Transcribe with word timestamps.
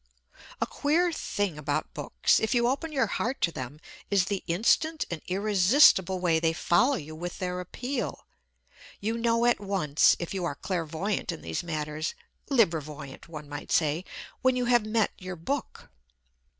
A 0.59 0.65
queer 0.65 1.11
thing 1.11 1.59
about 1.59 1.93
books, 1.93 2.39
if 2.39 2.55
you 2.55 2.67
open 2.67 2.91
your 2.91 3.05
heart 3.05 3.39
to 3.41 3.51
them, 3.51 3.79
is 4.09 4.25
the 4.25 4.43
instant 4.47 5.05
and 5.11 5.21
irresistible 5.27 6.19
way 6.19 6.39
they 6.39 6.53
follow 6.53 6.95
you 6.95 7.13
with 7.15 7.37
their 7.37 7.59
appeal. 7.59 8.25
You 8.99 9.15
know 9.15 9.45
at 9.45 9.59
once, 9.59 10.15
if 10.17 10.33
you 10.33 10.43
are 10.43 10.55
clairvoyant 10.55 11.31
in 11.31 11.43
these 11.43 11.61
matters 11.61 12.15
(libre 12.49 12.81
voyant, 12.81 13.27
one 13.29 13.47
might 13.47 13.71
say), 13.71 14.03
when 14.41 14.55
you 14.55 14.65
have 14.65 14.87
met 14.87 15.11
your 15.19 15.35
book. 15.35 15.91